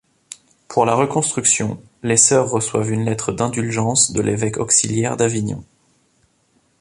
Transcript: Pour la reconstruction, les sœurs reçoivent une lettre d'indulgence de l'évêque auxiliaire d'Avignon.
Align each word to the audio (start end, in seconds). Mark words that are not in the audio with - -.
Pour 0.67 0.85
la 0.87 0.95
reconstruction, 0.95 1.79
les 2.01 2.17
sœurs 2.17 2.49
reçoivent 2.49 2.89
une 2.89 3.05
lettre 3.05 3.31
d'indulgence 3.31 4.11
de 4.13 4.21
l'évêque 4.23 4.57
auxiliaire 4.57 5.15
d'Avignon. 5.15 5.63